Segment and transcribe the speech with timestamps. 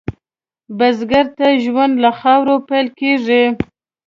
[0.77, 3.43] بزګر ته ژوند له خاورې پېل کېږي